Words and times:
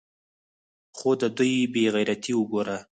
خو 0.97 1.09
د 1.21 1.23
دوى 1.37 1.57
بې 1.73 1.85
غيرتي 1.95 2.31
اوګوره. 2.35 2.77